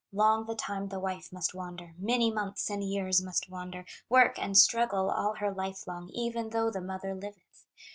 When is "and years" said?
2.71-3.21